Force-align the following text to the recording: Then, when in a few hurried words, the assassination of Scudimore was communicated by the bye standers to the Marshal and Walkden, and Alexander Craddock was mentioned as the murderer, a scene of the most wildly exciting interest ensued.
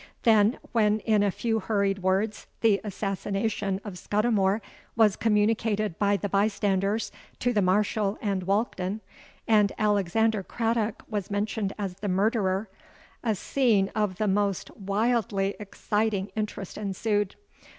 Then, 0.23 0.57
when 0.71 0.99
in 1.01 1.21
a 1.21 1.29
few 1.29 1.59
hurried 1.59 1.99
words, 1.99 2.47
the 2.61 2.81
assassination 2.83 3.79
of 3.85 3.99
Scudimore 3.99 4.59
was 4.95 5.15
communicated 5.15 5.99
by 5.99 6.17
the 6.17 6.27
bye 6.27 6.47
standers 6.47 7.11
to 7.37 7.53
the 7.53 7.61
Marshal 7.61 8.17
and 8.19 8.47
Walkden, 8.47 9.01
and 9.47 9.71
Alexander 9.77 10.41
Craddock 10.41 11.03
was 11.07 11.29
mentioned 11.29 11.73
as 11.77 11.93
the 11.97 12.07
murderer, 12.07 12.67
a 13.23 13.35
scene 13.35 13.91
of 13.93 14.15
the 14.15 14.27
most 14.27 14.75
wildly 14.75 15.53
exciting 15.59 16.31
interest 16.35 16.79
ensued. 16.79 17.35